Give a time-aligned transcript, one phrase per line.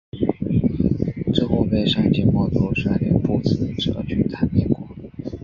[1.31, 4.89] 之后被上级魔族率领不死者军团灭国。